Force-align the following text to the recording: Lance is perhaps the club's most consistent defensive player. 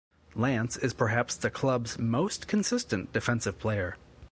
Lance 0.33 0.77
is 0.77 0.95
perhaps 0.95 1.35
the 1.35 1.51
club's 1.51 1.99
most 1.99 2.47
consistent 2.47 3.13
defensive 3.13 3.59
player. 3.59 3.97